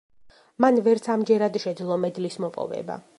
მან 0.65 0.79
ვერც 0.87 1.09
ამჯერად 1.17 1.59
შეძლო 1.67 1.99
მედლის 2.07 2.43
მოპოვება. 2.47 3.01